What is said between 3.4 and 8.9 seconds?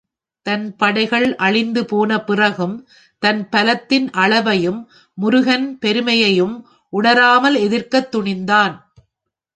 பலத்தின் அளவையும் முருகன் பெருமையையும் உணராமல் எதிர்க்கத் துணிந்தான்.